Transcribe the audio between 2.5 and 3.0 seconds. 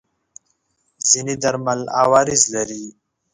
لري.